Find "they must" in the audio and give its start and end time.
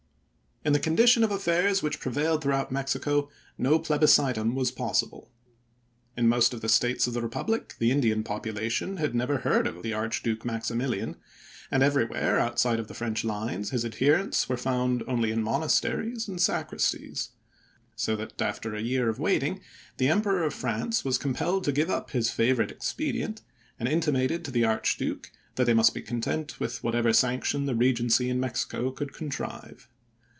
25.65-25.95